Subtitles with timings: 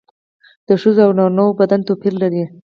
[0.67, 2.43] د ښځو او نارینه وو بدن توپیر لري